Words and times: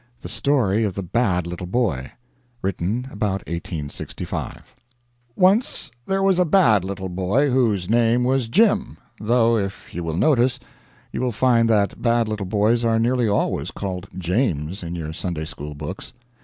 THE 0.21 0.29
STORY 0.29 0.83
OF 0.83 0.95
THE 0.95 1.03
BAD 1.03 1.45
LITTLE 1.45 1.67
BOY 1.67 2.11
[Written 2.63 3.07
about 3.11 3.41
1865] 3.47 4.73
Once 5.35 5.91
there 6.07 6.23
was 6.23 6.39
a 6.39 6.43
bad 6.43 6.83
little 6.83 7.07
boy 7.07 7.51
whose 7.51 7.87
name 7.87 8.23
was 8.23 8.49
Jim 8.49 8.97
though, 9.19 9.55
if 9.57 9.93
you 9.93 10.03
will 10.03 10.17
notice, 10.17 10.59
you 11.11 11.21
will 11.21 11.31
find 11.31 11.69
that 11.69 12.01
bad 12.01 12.27
little 12.27 12.47
boys 12.47 12.83
are 12.83 12.97
nearly 12.97 13.27
always 13.29 13.69
called 13.69 14.07
James 14.17 14.81
in 14.81 14.95
your 14.95 15.13
Sunday 15.13 15.45
school 15.45 15.75
books. 15.75 16.13